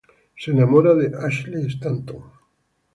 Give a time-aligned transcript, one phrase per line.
[0.35, 2.23] Se enamora de Ashley Stanton.